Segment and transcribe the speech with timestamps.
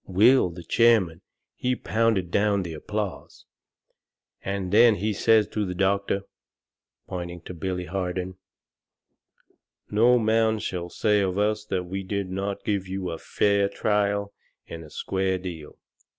[0.07, 1.21] Will, the chairman,
[1.53, 3.45] he pounded down the applause,
[4.43, 6.23] and then he says to the doctor,
[7.07, 8.39] pointing to Billy Harden:
[9.91, 14.33] "No man shall say of us that we did not give you a fair trial
[14.67, 15.77] and a square deal.